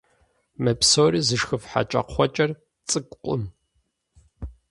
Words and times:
Мы 0.63 0.71
псори 0.79 1.19
зышхыф 1.27 1.63
хьэкӀэкхъуэкӀэр 1.71 2.51
цӀыкӀукъым. 2.89 3.43